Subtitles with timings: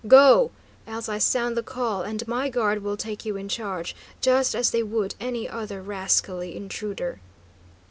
[0.07, 0.49] Go,
[0.87, 4.71] else I sound the call, and my guard will take you in charge, just as
[4.71, 7.19] they would any other rascally intruder."